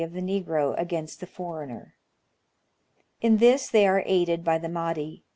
[0.01, 1.93] of the Negro against the foreigner.
[3.21, 5.23] In this they are aided by the Mahdi.